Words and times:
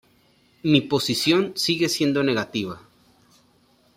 Mi 0.63 0.81
posición 0.81 1.53
sigue 1.55 1.87
siendo 1.87 2.23
negativa. 2.23 2.81